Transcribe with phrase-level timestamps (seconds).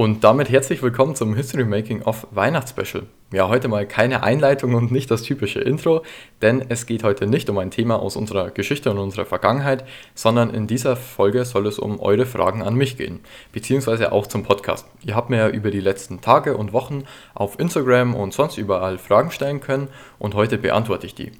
[0.00, 3.06] Und damit herzlich willkommen zum History Making of Weihnachtsspecial.
[3.32, 6.04] Ja, heute mal keine Einleitung und nicht das typische Intro,
[6.40, 10.50] denn es geht heute nicht um ein Thema aus unserer Geschichte und unserer Vergangenheit, sondern
[10.50, 13.18] in dieser Folge soll es um eure Fragen an mich gehen,
[13.50, 14.86] beziehungsweise auch zum Podcast.
[15.04, 17.02] Ihr habt mir ja über die letzten Tage und Wochen
[17.34, 19.88] auf Instagram und sonst überall Fragen stellen können
[20.20, 21.32] und heute beantworte ich die.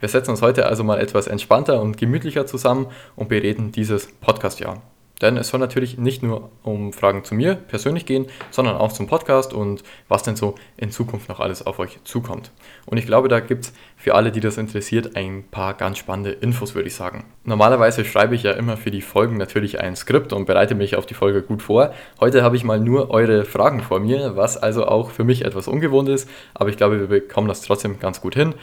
[0.00, 4.80] Wir setzen uns heute also mal etwas entspannter und gemütlicher zusammen und bereden dieses Podcastjahr.
[5.20, 9.06] Denn es soll natürlich nicht nur um Fragen zu mir persönlich gehen, sondern auch zum
[9.06, 12.52] Podcast und was denn so in Zukunft noch alles auf euch zukommt.
[12.86, 16.30] Und ich glaube, da gibt es für alle, die das interessiert, ein paar ganz spannende
[16.30, 17.24] Infos, würde ich sagen.
[17.44, 21.06] Normalerweise schreibe ich ja immer für die Folgen natürlich ein Skript und bereite mich auf
[21.06, 21.92] die Folge gut vor.
[22.20, 25.66] Heute habe ich mal nur eure Fragen vor mir, was also auch für mich etwas
[25.66, 28.54] ungewohnt ist, aber ich glaube, wir bekommen das trotzdem ganz gut hin.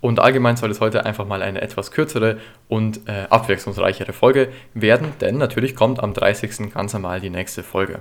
[0.00, 5.12] Und allgemein soll es heute einfach mal eine etwas kürzere und äh, abwechslungsreichere Folge werden,
[5.20, 6.72] denn natürlich kommt am 30.
[6.72, 8.00] ganz normal die nächste Folge.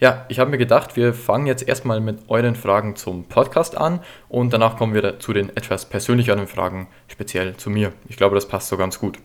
[0.00, 4.00] Ja, ich habe mir gedacht, wir fangen jetzt erstmal mit euren Fragen zum Podcast an
[4.28, 7.92] und danach kommen wir zu den etwas persönlicheren Fragen, speziell zu mir.
[8.08, 9.18] Ich glaube, das passt so ganz gut.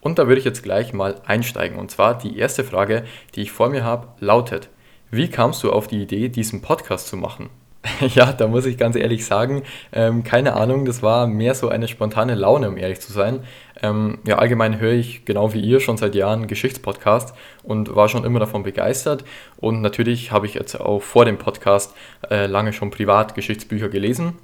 [0.00, 1.78] Und da würde ich jetzt gleich mal einsteigen.
[1.78, 4.68] Und zwar die erste Frage, die ich vor mir habe, lautet,
[5.10, 7.50] wie kamst du auf die Idee, diesen Podcast zu machen?
[8.14, 11.88] Ja, da muss ich ganz ehrlich sagen, ähm, keine Ahnung, das war mehr so eine
[11.88, 13.40] spontane Laune, um ehrlich zu sein.
[13.82, 18.24] Ähm, ja, allgemein höre ich genau wie ihr schon seit Jahren Geschichtspodcast und war schon
[18.24, 19.24] immer davon begeistert.
[19.56, 21.94] Und natürlich habe ich jetzt auch vor dem Podcast
[22.30, 24.34] äh, lange schon privat Geschichtsbücher gelesen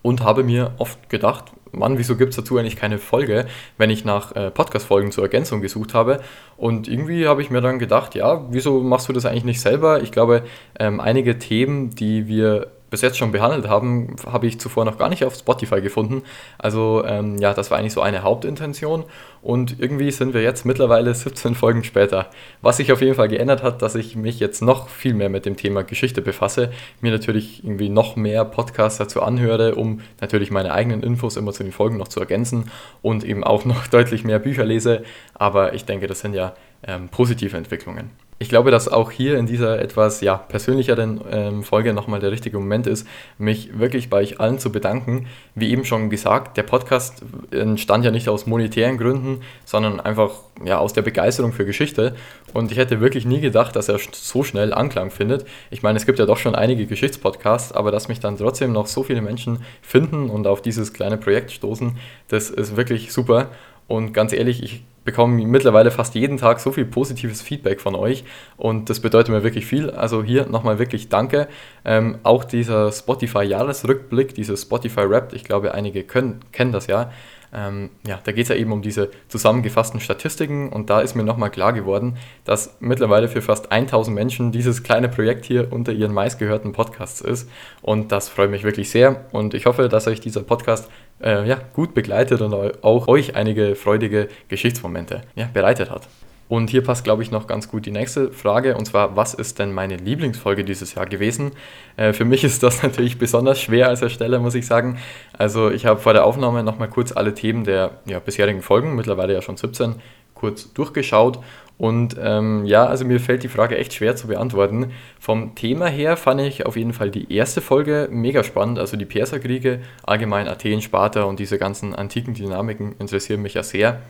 [0.00, 3.46] und habe mir oft gedacht, Mann, wieso gibt es dazu eigentlich keine Folge,
[3.78, 6.20] wenn ich nach äh, Podcast-Folgen zur Ergänzung gesucht habe.
[6.56, 10.02] Und irgendwie habe ich mir dann gedacht, ja, wieso machst du das eigentlich nicht selber?
[10.02, 10.44] Ich glaube,
[10.78, 15.08] ähm, einige Themen, die wir bis jetzt schon behandelt haben, habe ich zuvor noch gar
[15.08, 16.22] nicht auf Spotify gefunden.
[16.58, 19.04] Also ähm, ja, das war eigentlich so eine Hauptintention
[19.40, 22.28] und irgendwie sind wir jetzt mittlerweile 17 Folgen später.
[22.60, 25.46] Was sich auf jeden Fall geändert hat, dass ich mich jetzt noch viel mehr mit
[25.46, 30.74] dem Thema Geschichte befasse, mir natürlich irgendwie noch mehr Podcasts dazu anhöre, um natürlich meine
[30.74, 34.38] eigenen Infos immer zu den Folgen noch zu ergänzen und eben auch noch deutlich mehr
[34.38, 35.02] Bücher lese.
[35.32, 36.54] Aber ich denke, das sind ja
[36.86, 38.10] ähm, positive Entwicklungen.
[38.38, 42.58] Ich glaube, dass auch hier in dieser etwas ja, persönlicheren ähm, Folge nochmal der richtige
[42.58, 43.06] Moment ist,
[43.38, 45.26] mich wirklich bei euch allen zu bedanken.
[45.54, 47.22] Wie eben schon gesagt, der Podcast
[47.52, 50.32] entstand ja nicht aus monetären Gründen, sondern einfach
[50.64, 52.16] ja, aus der Begeisterung für Geschichte.
[52.52, 55.46] Und ich hätte wirklich nie gedacht, dass er so schnell Anklang findet.
[55.70, 58.88] Ich meine, es gibt ja doch schon einige Geschichtspodcasts, aber dass mich dann trotzdem noch
[58.88, 63.50] so viele Menschen finden und auf dieses kleine Projekt stoßen, das ist wirklich super.
[63.86, 68.24] Und ganz ehrlich, ich bekomme mittlerweile fast jeden Tag so viel positives Feedback von euch
[68.56, 69.90] und das bedeutet mir wirklich viel.
[69.90, 71.48] Also hier nochmal wirklich danke.
[71.84, 77.10] Ähm, auch dieser Spotify-Jahresrückblick, dieses Spotify-Rap, ich glaube, einige können, kennen das ja.
[77.54, 81.22] Ähm, ja, da geht es ja eben um diese zusammengefassten Statistiken und da ist mir
[81.22, 86.14] nochmal klar geworden, dass mittlerweile für fast 1000 Menschen dieses kleine Projekt hier unter ihren
[86.14, 87.50] meistgehörten Podcasts ist
[87.82, 90.88] und das freut mich wirklich sehr und ich hoffe, dass euch dieser Podcast
[91.22, 96.08] äh, ja, gut begleitet und auch euch einige freudige Geschichtsmomente ja, bereitet hat.
[96.52, 99.58] Und hier passt, glaube ich, noch ganz gut die nächste Frage, und zwar, was ist
[99.58, 101.52] denn meine Lieblingsfolge dieses Jahr gewesen?
[101.96, 104.98] Äh, für mich ist das natürlich besonders schwer als Ersteller, muss ich sagen.
[105.32, 109.32] Also ich habe vor der Aufnahme nochmal kurz alle Themen der ja, bisherigen Folgen, mittlerweile
[109.32, 109.94] ja schon 17,
[110.42, 111.38] kurz durchgeschaut.
[111.78, 114.92] Und ähm, ja, also mir fällt die Frage echt schwer zu beantworten.
[115.18, 118.78] Vom Thema her fand ich auf jeden Fall die erste Folge mega spannend.
[118.78, 124.02] Also die Perserkriege, allgemein Athen, Sparta und diese ganzen antiken Dynamiken interessieren mich ja sehr.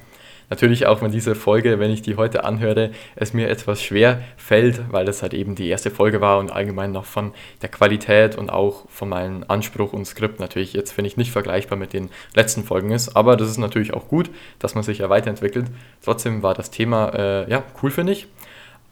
[0.53, 4.83] Natürlich auch wenn diese Folge, wenn ich die heute anhöre, es mir etwas schwer fällt,
[4.93, 7.33] weil das halt eben die erste Folge war und allgemein noch von
[7.63, 11.79] der Qualität und auch von meinem Anspruch und Skript natürlich jetzt finde ich nicht vergleichbar
[11.79, 13.17] mit den letzten Folgen ist.
[13.17, 15.69] Aber das ist natürlich auch gut, dass man sich ja weiterentwickelt.
[16.05, 18.27] Trotzdem war das Thema äh, ja cool finde ich.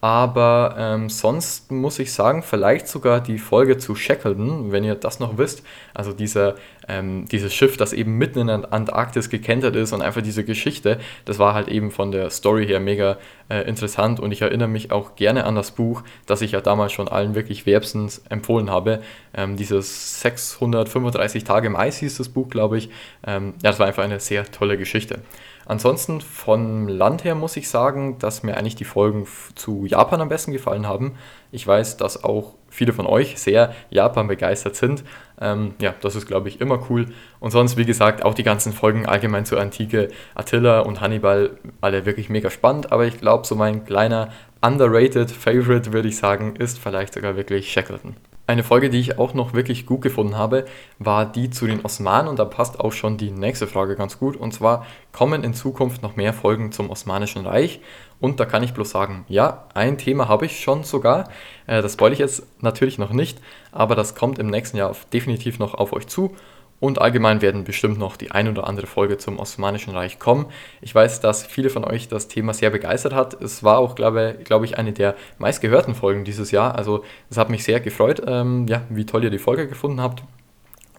[0.01, 5.19] Aber ähm, sonst muss ich sagen, vielleicht sogar die Folge zu Shackleton, wenn ihr das
[5.19, 5.61] noch wisst.
[5.93, 6.55] Also dieser,
[6.87, 10.99] ähm, dieses Schiff, das eben mitten in der Antarktis gekentert ist und einfach diese Geschichte,
[11.25, 14.19] das war halt eben von der Story her mega äh, interessant.
[14.19, 17.35] Und ich erinnere mich auch gerne an das Buch, das ich ja damals schon allen
[17.35, 19.03] wirklich wärmstens empfohlen habe.
[19.35, 22.89] Ähm, dieses 635 Tage Mais hieß das Buch, glaube ich.
[23.27, 25.19] Ähm, ja, das war einfach eine sehr tolle Geschichte.
[25.65, 30.29] Ansonsten vom Land her muss ich sagen, dass mir eigentlich die Folgen zu Japan am
[30.29, 31.15] besten gefallen haben.
[31.51, 35.03] Ich weiß, dass auch viele von euch sehr Japan begeistert sind.
[35.39, 37.07] Ähm, ja, das ist, glaube ich, immer cool.
[37.39, 42.05] Und sonst, wie gesagt, auch die ganzen Folgen allgemein zur Antike, Attila und Hannibal, alle
[42.05, 42.91] wirklich mega spannend.
[42.91, 44.29] Aber ich glaube, so mein kleiner
[44.61, 48.15] underrated Favorite, würde ich sagen, ist vielleicht sogar wirklich Shackleton.
[48.51, 50.65] Eine Folge, die ich auch noch wirklich gut gefunden habe,
[50.99, 54.35] war die zu den Osmanen und da passt auch schon die nächste Frage ganz gut.
[54.35, 57.79] Und zwar, kommen in Zukunft noch mehr Folgen zum Osmanischen Reich?
[58.19, 61.29] Und da kann ich bloß sagen, ja, ein Thema habe ich schon sogar.
[61.65, 63.39] Äh, das spoil ich jetzt natürlich noch nicht,
[63.71, 66.35] aber das kommt im nächsten Jahr definitiv noch auf euch zu.
[66.81, 70.47] Und allgemein werden bestimmt noch die ein oder andere Folge zum Osmanischen Reich kommen.
[70.81, 73.39] Ich weiß, dass viele von euch das Thema sehr begeistert hat.
[73.39, 76.73] Es war auch, glaube, glaube ich, eine der meistgehörten Folgen dieses Jahr.
[76.73, 80.23] Also es hat mich sehr gefreut, ähm, ja, wie toll ihr die Folge gefunden habt.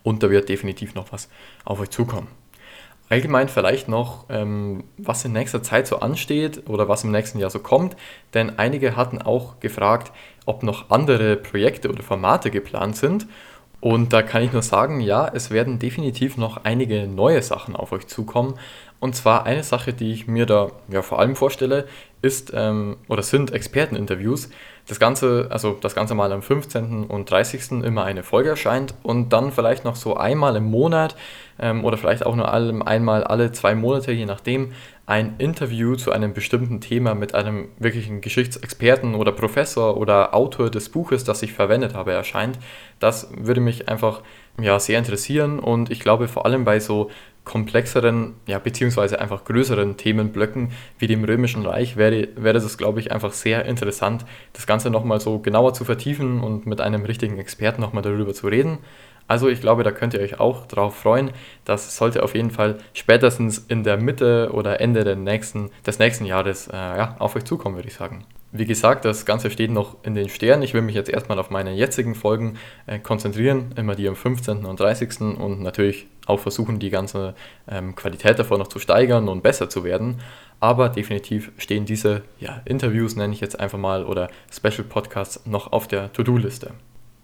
[0.05, 1.29] Und da wird definitiv noch was
[1.64, 2.29] auf euch zukommen.
[3.08, 7.50] Allgemein vielleicht noch, ähm, was in nächster Zeit so ansteht oder was im nächsten Jahr
[7.50, 7.96] so kommt.
[8.34, 10.12] Denn einige hatten auch gefragt,
[10.46, 13.26] ob noch andere Projekte oder Formate geplant sind.
[13.82, 17.90] Und da kann ich nur sagen, ja, es werden definitiv noch einige neue Sachen auf
[17.90, 18.55] euch zukommen.
[19.00, 21.88] Und zwar eine Sache, die ich mir da ja vor allem vorstelle,
[22.23, 24.50] ist ähm, oder sind Experteninterviews.
[24.87, 27.06] Das Ganze, also das Ganze mal am 15.
[27.06, 27.82] und 30.
[27.84, 31.17] immer eine Folge erscheint und dann vielleicht noch so einmal im Monat
[31.58, 34.75] ähm, oder vielleicht auch nur einmal alle zwei Monate, je nachdem,
[35.12, 40.88] ein Interview zu einem bestimmten Thema mit einem wirklichen Geschichtsexperten oder Professor oder Autor des
[40.88, 42.58] Buches, das ich verwendet habe, erscheint.
[42.98, 44.22] Das würde mich einfach
[44.58, 47.10] ja, sehr interessieren und ich glaube vor allem bei so
[47.44, 53.12] komplexeren, ja, beziehungsweise einfach größeren Themenblöcken wie dem Römischen Reich wäre, wäre das, glaube ich,
[53.12, 54.24] einfach sehr interessant,
[54.54, 58.46] das Ganze nochmal so genauer zu vertiefen und mit einem richtigen Experten nochmal darüber zu
[58.46, 58.78] reden.
[59.26, 61.30] Also ich glaube, da könnt ihr euch auch drauf freuen.
[61.64, 66.69] Das sollte auf jeden Fall spätestens in der Mitte oder Ende nächsten, des nächsten Jahres
[66.69, 68.24] äh, ja, auf euch zukommen, würde ich sagen.
[68.54, 70.62] Wie gesagt, das Ganze steht noch in den Sternen.
[70.62, 74.66] Ich will mich jetzt erstmal auf meine jetzigen Folgen äh, konzentrieren, immer die am 15.
[74.66, 75.22] und 30.
[75.22, 77.34] und natürlich auch versuchen, die ganze
[77.66, 80.20] ähm, Qualität davon noch zu steigern und besser zu werden.
[80.60, 85.72] Aber definitiv stehen diese ja, Interviews, nenne ich jetzt einfach mal, oder Special Podcasts noch
[85.72, 86.72] auf der To-Do-Liste.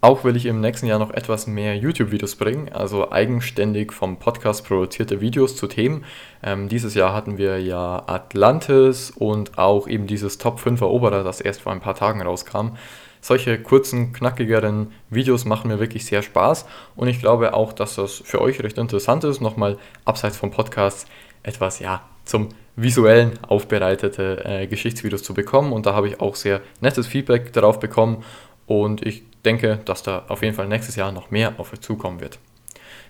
[0.00, 4.64] Auch will ich im nächsten Jahr noch etwas mehr YouTube-Videos bringen, also eigenständig vom Podcast
[4.64, 6.04] produzierte Videos zu Themen.
[6.40, 11.40] Ähm, dieses Jahr hatten wir ja Atlantis und auch eben dieses Top 5 Eroberer, das
[11.40, 12.76] erst vor ein paar Tagen rauskam.
[13.20, 18.22] Solche kurzen, knackigeren Videos machen mir wirklich sehr Spaß und ich glaube auch, dass das
[18.24, 21.08] für euch recht interessant ist, nochmal abseits vom Podcast
[21.42, 26.60] etwas, ja, zum visuellen aufbereitete äh, Geschichtsvideos zu bekommen und da habe ich auch sehr
[26.80, 28.22] nettes Feedback darauf bekommen
[28.68, 32.20] und ich denke, dass da auf jeden Fall nächstes Jahr noch mehr auf euch zukommen
[32.20, 32.38] wird.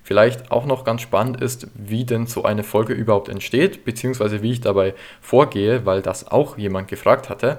[0.02, 4.52] Vielleicht auch noch ganz spannend ist, wie denn so eine Folge überhaupt entsteht, beziehungsweise wie
[4.52, 7.58] ich dabei vorgehe, weil das auch jemand gefragt hatte.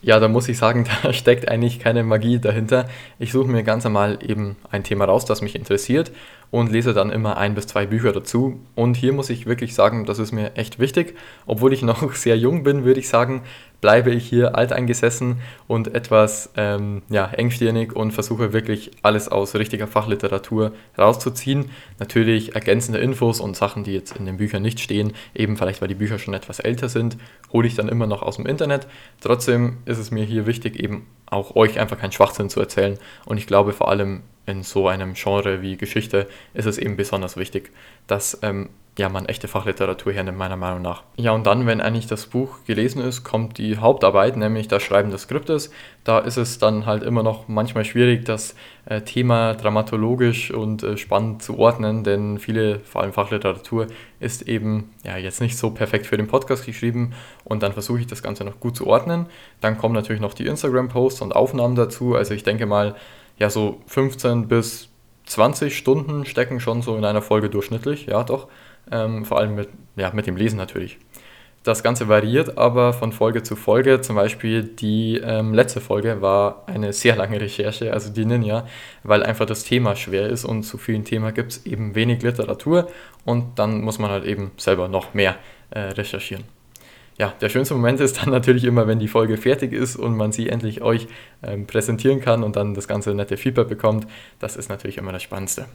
[0.00, 2.88] Ja, da muss ich sagen, da steckt eigentlich keine Magie dahinter.
[3.18, 6.12] Ich suche mir ganz einmal eben ein Thema raus, das mich interessiert
[6.50, 8.60] und lese dann immer ein bis zwei Bücher dazu.
[8.74, 11.16] Und hier muss ich wirklich sagen, das ist mir echt wichtig.
[11.46, 13.42] Obwohl ich noch sehr jung bin, würde ich sagen,
[13.80, 19.86] bleibe ich hier alteingesessen und etwas ähm, ja, engstirnig und versuche wirklich alles aus richtiger
[19.86, 21.70] Fachliteratur rauszuziehen.
[21.98, 25.88] Natürlich ergänzende Infos und Sachen, die jetzt in den Büchern nicht stehen, eben vielleicht weil
[25.88, 27.16] die Bücher schon etwas älter sind,
[27.52, 28.86] hole ich dann immer noch aus dem Internet.
[29.20, 32.98] Trotzdem ist es mir hier wichtig, eben auch euch einfach keinen Schwachsinn zu erzählen.
[33.26, 37.36] Und ich glaube vor allem in so einem Genre wie Geschichte ist es eben besonders
[37.36, 37.70] wichtig,
[38.06, 41.04] dass ähm, ja, man echte Fachliteratur hernimmt, meiner Meinung nach.
[41.16, 45.12] Ja, und dann, wenn eigentlich das Buch gelesen ist, kommt die Hauptarbeit, nämlich das Schreiben
[45.12, 45.70] des Skriptes.
[46.02, 48.56] Da ist es dann halt immer noch manchmal schwierig, das
[48.86, 53.86] äh, Thema dramatologisch und äh, spannend zu ordnen, denn viele, vor allem Fachliteratur,
[54.18, 57.12] ist eben ja jetzt nicht so perfekt für den Podcast geschrieben
[57.44, 59.26] und dann versuche ich das Ganze noch gut zu ordnen.
[59.60, 62.16] Dann kommen natürlich noch die Instagram-Posts und Aufnahmen dazu.
[62.16, 62.96] Also ich denke mal,
[63.38, 64.88] ja, so 15 bis
[65.26, 68.48] 20 Stunden stecken schon so in einer Folge durchschnittlich, ja doch
[68.90, 70.98] ähm, vor allem mit, ja, mit dem Lesen natürlich.
[71.64, 74.00] Das Ganze variiert aber von Folge zu Folge.
[74.00, 78.66] Zum Beispiel die ähm, letzte Folge war eine sehr lange Recherche, also die Ninja,
[79.02, 82.88] weil einfach das Thema schwer ist und zu vielen Themen gibt es eben wenig Literatur
[83.24, 85.36] und dann muss man halt eben selber noch mehr
[85.70, 86.44] äh, recherchieren.
[87.18, 90.30] Ja, der schönste Moment ist dann natürlich immer, wenn die Folge fertig ist und man
[90.32, 91.08] sie endlich euch
[91.42, 94.06] ähm, präsentieren kann und dann das ganze nette Feedback bekommt.
[94.38, 95.66] Das ist natürlich immer das Spannendste.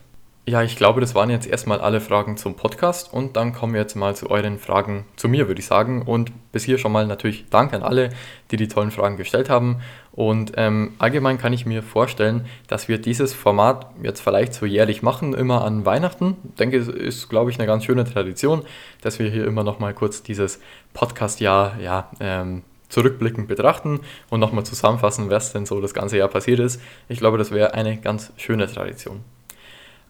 [0.45, 3.79] Ja, ich glaube, das waren jetzt erstmal alle Fragen zum Podcast und dann kommen wir
[3.79, 6.01] jetzt mal zu euren Fragen zu mir, würde ich sagen.
[6.01, 8.09] Und bis hier schon mal natürlich Dank an alle,
[8.51, 9.79] die die tollen Fragen gestellt haben.
[10.11, 15.01] Und ähm, allgemein kann ich mir vorstellen, dass wir dieses Format jetzt vielleicht so jährlich
[15.01, 16.35] machen, immer an Weihnachten.
[16.49, 18.63] Ich denke, es ist, glaube ich, eine ganz schöne Tradition,
[18.99, 20.59] dass wir hier immer noch mal kurz dieses
[20.93, 26.59] Podcast-Jahr ja, ähm, zurückblickend betrachten und nochmal zusammenfassen, was denn so das ganze Jahr passiert
[26.59, 26.81] ist.
[27.07, 29.21] Ich glaube, das wäre eine ganz schöne Tradition.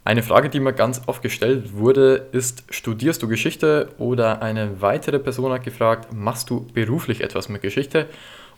[0.05, 3.89] Eine Frage, die mir ganz oft gestellt wurde, ist, studierst du Geschichte?
[3.97, 8.07] Oder eine weitere Person hat gefragt, machst du beruflich etwas mit Geschichte?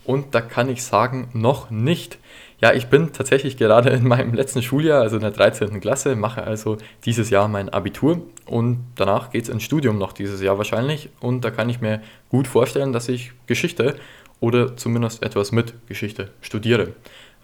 [0.02, 2.18] Und da kann ich sagen, noch nicht.
[2.60, 5.80] Ja, ich bin tatsächlich gerade in meinem letzten Schuljahr, also in der 13.
[5.80, 10.40] Klasse, mache also dieses Jahr mein Abitur und danach geht es ins Studium noch dieses
[10.40, 11.10] Jahr wahrscheinlich.
[11.20, 13.96] Und da kann ich mir gut vorstellen, dass ich Geschichte
[14.40, 16.92] oder zumindest etwas mit Geschichte studiere,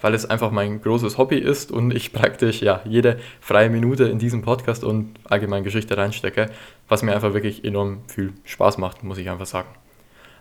[0.02, 4.18] weil es einfach mein großes Hobby ist und ich praktisch ja jede freie Minute in
[4.18, 6.50] diesem Podcast und allgemein Geschichte reinstecke,
[6.88, 9.68] was mir einfach wirklich enorm viel Spaß macht, muss ich einfach sagen.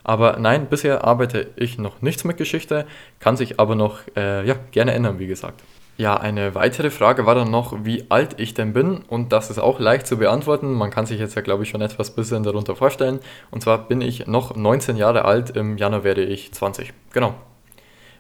[0.04, 2.86] Aber nein, bisher arbeite ich noch nichts mit Geschichte,
[3.20, 5.62] kann sich aber noch äh, ja, gerne ändern, wie gesagt.
[5.98, 9.04] Ja, eine weitere Frage war dann noch, wie alt ich denn bin.
[9.08, 10.74] Und das ist auch leicht zu beantworten.
[10.74, 13.20] Man kann sich jetzt ja, glaube ich, schon etwas bisschen darunter vorstellen.
[13.52, 15.52] Und zwar bin ich noch 19 Jahre alt.
[15.52, 16.92] Im Januar werde ich 20.
[17.14, 17.36] Genau.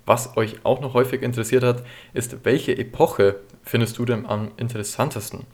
[0.05, 5.45] Was euch auch noch häufig interessiert hat, ist, welche Epoche findest du denn am interessantesten?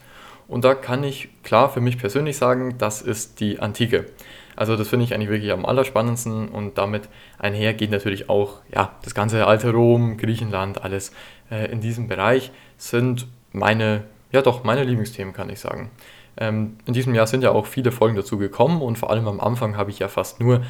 [0.48, 4.06] Und da kann ich klar für mich persönlich sagen, das ist die Antike.
[4.56, 8.96] Also das finde ich eigentlich wirklich am allerspannendsten und damit einher geht natürlich auch ja,
[9.04, 11.12] das ganze alte Rom, Griechenland, alles
[11.50, 15.90] äh, in diesem Bereich sind meine, ja doch, meine Lieblingsthemen, kann ich sagen.
[16.36, 19.38] Ähm, in diesem Jahr sind ja auch viele Folgen dazu gekommen und vor allem am
[19.38, 20.62] Anfang habe ich ja fast nur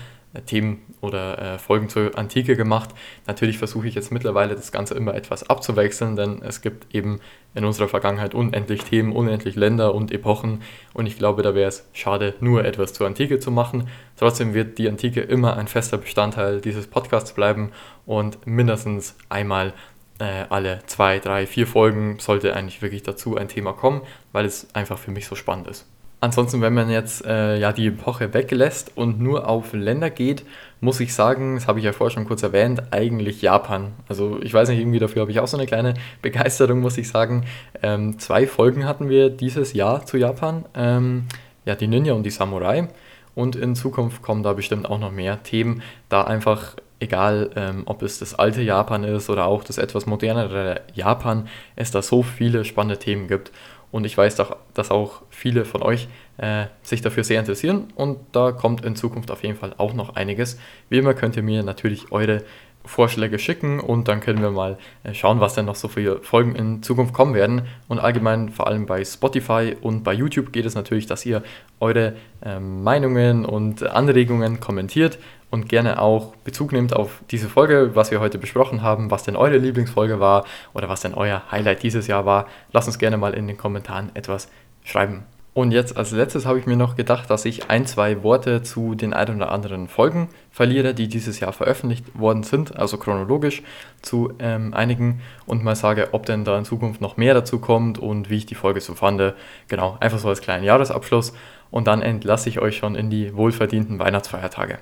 [0.46, 2.90] Themen oder äh, Folgen zur Antike gemacht.
[3.26, 7.20] Natürlich versuche ich jetzt mittlerweile das Ganze immer etwas abzuwechseln, denn es gibt eben
[7.54, 11.88] in unserer Vergangenheit unendlich Themen, unendlich Länder und Epochen und ich glaube, da wäre es
[11.92, 13.88] schade, nur etwas zur Antike zu machen.
[14.16, 17.72] Trotzdem wird die Antike immer ein fester Bestandteil dieses Podcasts bleiben
[18.04, 19.72] und mindestens einmal
[20.18, 24.74] äh, alle zwei, drei, vier Folgen sollte eigentlich wirklich dazu ein Thema kommen, weil es
[24.74, 25.86] einfach für mich so spannend ist.
[26.20, 30.44] Ansonsten, wenn man jetzt äh, ja die Epoche weglässt und nur auf Länder geht,
[30.80, 33.92] muss ich sagen, das habe ich ja vorher schon kurz erwähnt, eigentlich Japan.
[34.08, 37.08] Also ich weiß nicht, irgendwie dafür habe ich auch so eine kleine Begeisterung, muss ich
[37.08, 37.44] sagen.
[37.82, 40.64] Ähm, zwei Folgen hatten wir dieses Jahr zu Japan.
[40.74, 41.26] Ähm,
[41.64, 42.88] ja, die Ninja und die Samurai.
[43.36, 48.02] Und in Zukunft kommen da bestimmt auch noch mehr Themen, da einfach egal ähm, ob
[48.02, 52.64] es das alte Japan ist oder auch das etwas modernere Japan, es da so viele
[52.64, 53.52] spannende Themen gibt.
[53.90, 58.18] Und ich weiß, doch, dass auch viele von euch äh, sich dafür sehr interessieren und
[58.32, 60.58] da kommt in Zukunft auf jeden Fall auch noch einiges.
[60.88, 62.42] Wie immer könnt ihr mir natürlich eure
[62.84, 66.54] Vorschläge schicken und dann können wir mal äh, schauen, was denn noch so für Folgen
[66.56, 67.62] in Zukunft kommen werden.
[67.86, 71.42] Und allgemein, vor allem bei Spotify und bei YouTube geht es natürlich, dass ihr
[71.80, 75.18] eure äh, Meinungen und Anregungen kommentiert
[75.50, 79.36] und gerne auch Bezug nehmt auf diese Folge, was wir heute besprochen haben, was denn
[79.36, 82.46] eure Lieblingsfolge war oder was denn euer Highlight dieses Jahr war.
[82.72, 84.48] Lasst uns gerne mal in den Kommentaren etwas
[84.84, 85.24] schreiben.
[85.58, 88.94] Und jetzt als letztes habe ich mir noch gedacht, dass ich ein, zwei Worte zu
[88.94, 93.64] den ein oder anderen Folgen verliere, die dieses Jahr veröffentlicht worden sind, also chronologisch
[94.00, 97.98] zu ähm, einigen und mal sage, ob denn da in Zukunft noch mehr dazu kommt
[97.98, 99.34] und wie ich die Folge so fand.
[99.66, 101.32] Genau, einfach so als kleinen Jahresabschluss
[101.72, 104.78] und dann entlasse ich euch schon in die wohlverdienten Weihnachtsfeiertage.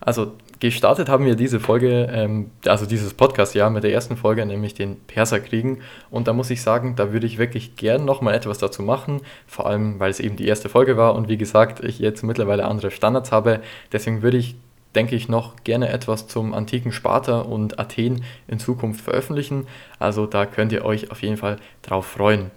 [0.00, 4.44] Also gestartet haben wir diese Folge, ähm, also dieses Podcast ja mit der ersten Folge,
[4.46, 5.82] nämlich den Perserkriegen.
[6.10, 9.66] Und da muss ich sagen, da würde ich wirklich gern nochmal etwas dazu machen, vor
[9.66, 12.90] allem weil es eben die erste Folge war und wie gesagt, ich jetzt mittlerweile andere
[12.90, 13.60] Standards habe.
[13.92, 14.56] Deswegen würde ich,
[14.94, 19.66] denke ich, noch gerne etwas zum antiken Sparta und Athen in Zukunft veröffentlichen.
[19.98, 22.50] Also da könnt ihr euch auf jeden Fall drauf freuen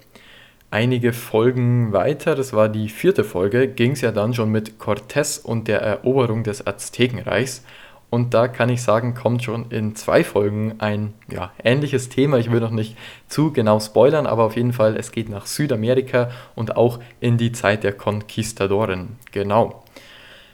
[0.70, 5.42] einige Folgen weiter, das war die vierte Folge, ging es ja dann schon mit Cortés
[5.42, 7.64] und der Eroberung des Aztekenreichs.
[8.08, 12.38] Und da kann ich sagen, kommt schon in zwei Folgen ein ja, ähnliches Thema.
[12.38, 12.96] Ich will noch nicht
[13.28, 17.52] zu genau spoilern, aber auf jeden Fall, es geht nach Südamerika und auch in die
[17.52, 19.16] Zeit der Konquistadoren.
[19.30, 19.84] Genau.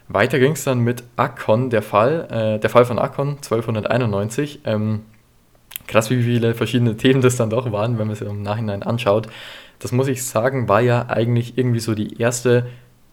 [0.09, 4.61] Weiter ging es dann mit Akkon, der Fall, äh, der Fall von Akkon 1291.
[4.65, 5.07] Ähm,
[5.87, 9.29] krass, wie viele verschiedene Themen das dann doch waren, wenn man es im Nachhinein anschaut
[9.79, 12.67] das muss ich sagen, war ja eigentlich irgendwie so die erste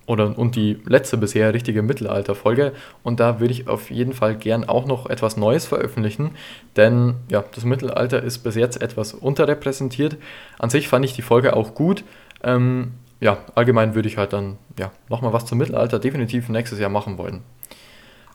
[0.06, 4.68] oder und die letzte bisher richtige Mittelalterfolge und da würde ich auf jeden Fall gern
[4.68, 6.32] auch noch etwas Neues veröffentlichen,
[6.76, 10.18] denn ja, das Mittelalter ist bis jetzt etwas unterrepräsentiert.
[10.60, 12.04] An sich fand ich die Folge auch gut.
[12.44, 16.90] Ähm, ja, allgemein würde ich halt dann ja, nochmal was zum Mittelalter definitiv nächstes Jahr
[16.90, 17.42] machen wollen.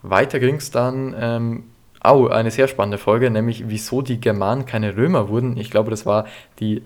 [0.03, 1.65] Weiter ging es dann, ähm,
[2.05, 5.57] oh, eine sehr spannende Folge, nämlich wieso die Germanen keine Römer wurden.
[5.57, 6.27] Ich glaube, das war
[6.61, 6.83] die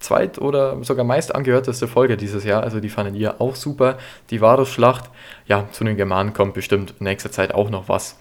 [0.00, 2.62] zweit- oder sogar meist angehörteste Folge dieses Jahr.
[2.62, 3.98] Also die fanden ihr auch super.
[4.30, 5.10] Die Varusschlacht,
[5.46, 8.18] ja, zu den Germanen kommt bestimmt in nächster Zeit auch noch was.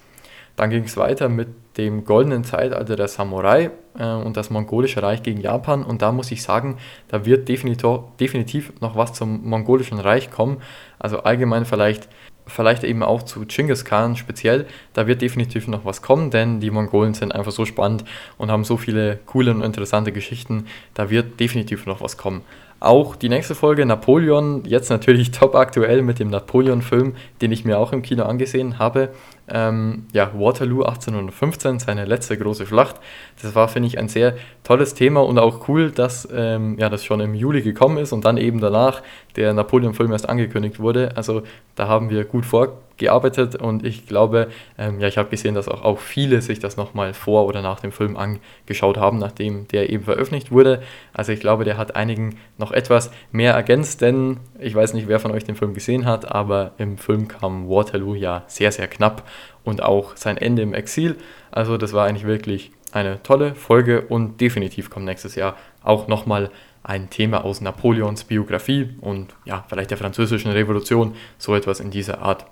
[0.55, 5.24] Dann ging es weiter mit dem goldenen Zeitalter der Samurai äh, und das mongolische Reich
[5.24, 5.84] gegen Japan.
[5.84, 6.77] Und da muss ich sagen,
[7.08, 10.62] da wird definitiv noch was zum mongolischen Reich kommen.
[11.00, 12.08] Also allgemein vielleicht
[12.47, 16.71] vielleicht eben auch zu Genghis Khan speziell, da wird definitiv noch was kommen, denn die
[16.71, 18.03] Mongolen sind einfach so spannend
[18.38, 22.41] und haben so viele coole und interessante Geschichten, da wird definitiv noch was kommen.
[22.83, 27.79] Auch die nächste Folge Napoleon, jetzt natürlich top aktuell mit dem Napoleon-Film, den ich mir
[27.79, 29.13] auch im Kino angesehen habe.
[29.47, 32.95] Ähm, ja, Waterloo 1815, seine letzte große Schlacht.
[33.41, 37.03] Das war, finde ich, ein sehr tolles Thema und auch cool, dass ähm, ja, das
[37.03, 39.01] schon im Juli gekommen ist und dann eben danach
[39.35, 41.12] der Napoleon-Film erst angekündigt wurde.
[41.15, 41.43] Also
[41.75, 44.47] da haben wir gut vorgearbeitet und ich glaube,
[44.77, 47.79] ähm, ja, ich habe gesehen, dass auch, auch viele sich das nochmal vor oder nach
[47.79, 50.83] dem Film angeschaut haben, nachdem der eben veröffentlicht wurde.
[51.13, 55.19] Also ich glaube, der hat einigen noch etwas mehr ergänzt, denn ich weiß nicht, wer
[55.19, 59.27] von euch den Film gesehen hat, aber im Film kam Waterloo ja sehr, sehr knapp
[59.63, 61.17] und auch sein Ende im Exil.
[61.51, 66.51] Also das war eigentlich wirklich eine tolle Folge und definitiv kommt nächstes Jahr auch nochmal
[66.83, 72.21] ein Thema aus Napoleons Biografie und ja, vielleicht der französischen Revolution, so etwas in dieser
[72.21, 72.45] Art.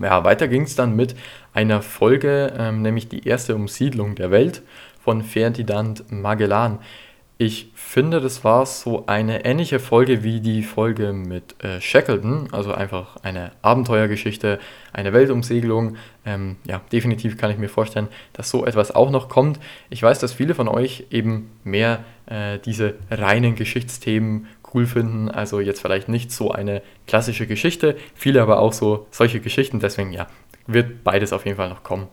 [0.00, 1.16] Ja, weiter ging es dann mit
[1.52, 4.62] einer Folge, ähm, nämlich die erste Umsiedlung der Welt
[5.02, 6.78] von Ferdinand Magellan.
[7.42, 12.74] Ich finde, das war so eine ähnliche Folge wie die Folge mit äh, Shackleton, also
[12.74, 14.58] einfach eine Abenteuergeschichte,
[14.92, 15.96] eine Weltumsegelung.
[16.26, 19.58] Ähm, ja, definitiv kann ich mir vorstellen, dass so etwas auch noch kommt.
[19.88, 25.60] Ich weiß, dass viele von euch eben mehr äh, diese reinen Geschichtsthemen cool finden, also
[25.60, 30.26] jetzt vielleicht nicht so eine klassische Geschichte, viele aber auch so solche Geschichten, deswegen ja,
[30.66, 32.08] wird beides auf jeden Fall noch kommen.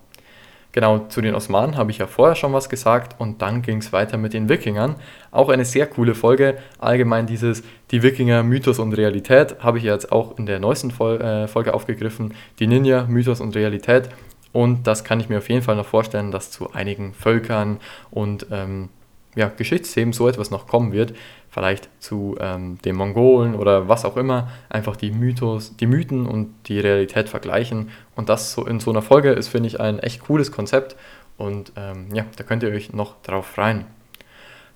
[0.74, 3.94] Genau, zu den Osmanen habe ich ja vorher schon was gesagt und dann ging es
[3.94, 4.96] weiter mit den Wikingern.
[5.32, 6.58] Auch eine sehr coole Folge.
[6.78, 11.20] Allgemein dieses Die Wikinger, Mythos und Realität habe ich jetzt auch in der neuesten Fol
[11.20, 12.34] äh, Folge aufgegriffen.
[12.60, 14.10] Die Ninja, Mythos und Realität.
[14.54, 17.80] Und das kann ich mir auf jeden Fall noch vorstellen, dass zu einigen Völkern
[18.12, 18.90] und ähm,
[19.36, 21.14] ja, Geschichtsthemen so etwas noch kommen wird
[21.50, 26.54] vielleicht zu ähm, den Mongolen oder was auch immer, einfach die Mythos, die Mythen und
[26.68, 27.90] die Realität vergleichen.
[28.16, 30.96] Und das so in so einer Folge ist, finde ich, ein echt cooles Konzept.
[31.38, 33.86] Und ähm, ja, da könnt ihr euch noch drauf freuen.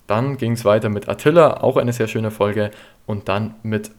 [0.08, 2.72] Dann ging es weiter mit Attila, auch eine sehr schöne Folge.
[3.06, 3.92] Und dann mit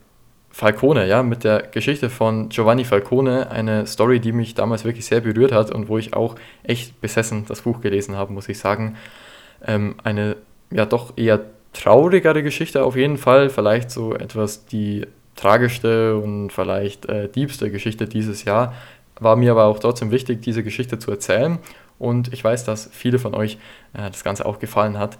[0.50, 5.23] Falcone, ja, mit der Geschichte von Giovanni Falcone, eine Story, die mich damals wirklich sehr
[5.23, 8.97] berührt hat und wo ich auch echt besessen das Buch gelesen habe, muss ich sagen.
[9.67, 10.37] Ähm, eine
[10.71, 11.41] ja doch eher
[11.73, 13.50] traurigere Geschichte auf jeden Fall.
[13.50, 18.75] Vielleicht so etwas die tragischste und vielleicht äh, diebste Geschichte dieses Jahr.
[19.19, 21.58] War mir aber auch trotzdem wichtig, diese Geschichte zu erzählen.
[21.99, 23.58] Und ich weiß, dass viele von euch
[23.95, 25.19] äh, das Ganze auch gefallen hat.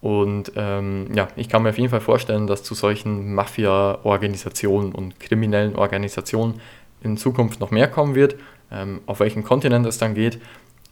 [0.00, 5.18] Und ähm, ja, ich kann mir auf jeden Fall vorstellen, dass zu solchen Mafia-Organisationen und
[5.18, 6.60] kriminellen Organisationen
[7.02, 8.36] in Zukunft noch mehr kommen wird.
[8.70, 10.40] Ähm, auf welchen Kontinent es dann geht,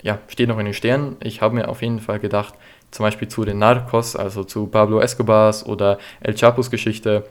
[0.03, 1.17] ja, steht noch in den Sternen.
[1.21, 2.55] Ich habe mir auf jeden Fall gedacht,
[2.93, 7.25] zum Beispiel zu den Narcos, also zu Pablo Escobars oder El Chapos Geschichte,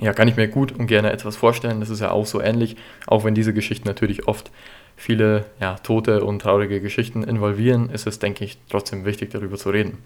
[0.00, 1.80] ja, kann ich mir gut und gerne etwas vorstellen.
[1.80, 4.50] Das ist ja auch so ähnlich, auch wenn diese Geschichten natürlich oft
[4.96, 9.70] viele ja, tote und traurige Geschichten involvieren, ist es, denke ich, trotzdem wichtig, darüber zu
[9.70, 9.98] reden.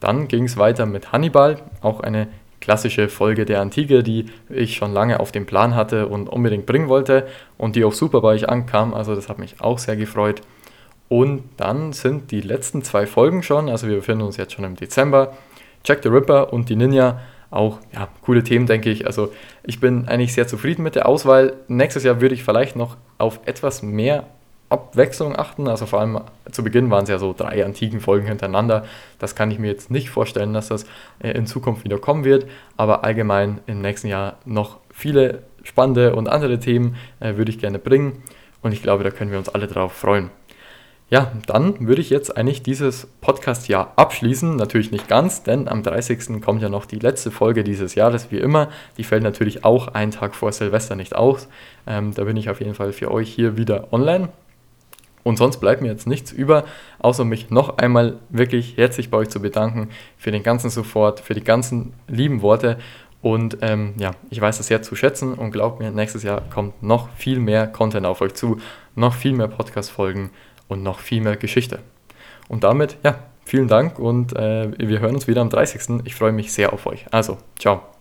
[0.00, 2.28] Dann ging es weiter mit Hannibal, auch eine
[2.60, 6.88] klassische Folge der Antike, die ich schon lange auf dem Plan hatte und unbedingt bringen
[6.88, 7.26] wollte
[7.58, 8.94] und die auch super bei euch ankam.
[8.94, 10.40] Also das hat mich auch sehr gefreut.
[11.08, 14.76] Und dann sind die letzten zwei Folgen schon, also wir befinden uns jetzt schon im
[14.76, 15.34] Dezember.
[15.84, 19.06] Jack the Ripper und die Ninja, auch ja, coole Themen, denke ich.
[19.06, 21.54] Also ich bin eigentlich sehr zufrieden mit der Auswahl.
[21.68, 24.26] Nächstes Jahr würde ich vielleicht noch auf etwas mehr
[24.68, 25.68] Abwechslung achten.
[25.68, 28.84] Also vor allem zu Beginn waren es ja so drei antiken Folgen hintereinander.
[29.18, 30.86] Das kann ich mir jetzt nicht vorstellen, dass das
[31.20, 32.46] äh, in Zukunft wieder kommen wird.
[32.76, 37.78] Aber allgemein im nächsten Jahr noch viele spannende und andere Themen äh, würde ich gerne
[37.78, 38.22] bringen.
[38.60, 40.30] Und ich glaube, da können wir uns alle drauf freuen.
[41.08, 44.56] Ja, dann würde ich jetzt eigentlich dieses Podcast-Jahr abschließen.
[44.56, 46.42] Natürlich nicht ganz, denn am 30.
[46.42, 48.70] kommt ja noch die letzte Folge dieses Jahres, wie immer.
[48.98, 51.48] Die fällt natürlich auch einen Tag vor Silvester nicht aus.
[51.86, 54.30] Ähm, da bin ich auf jeden Fall für euch hier wieder online.
[55.22, 56.64] Und sonst bleibt mir jetzt nichts über,
[56.98, 61.34] außer mich noch einmal wirklich herzlich bei euch zu bedanken für den ganzen Support, für
[61.34, 62.78] die ganzen lieben Worte.
[63.22, 66.82] Und ähm, ja, ich weiß das sehr zu schätzen und glaubt mir, nächstes Jahr kommt
[66.82, 68.58] noch viel mehr Content auf euch zu,
[68.96, 70.30] noch viel mehr Podcast-Folgen
[70.68, 71.80] und noch viel mehr Geschichte.
[72.48, 76.02] Und damit, ja, vielen Dank und äh, wir hören uns wieder am 30.
[76.04, 77.06] Ich freue mich sehr auf euch.
[77.10, 77.95] Also, ciao.